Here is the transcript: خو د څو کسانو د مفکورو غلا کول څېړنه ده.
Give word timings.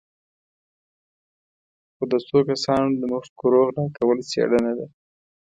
خو 1.95 2.03
د 2.11 2.13
څو 2.27 2.37
کسانو 2.49 2.89
د 3.01 3.03
مفکورو 3.13 3.59
غلا 3.67 3.83
کول 3.97 4.19
څېړنه 4.31 4.71
ده. 4.77 4.85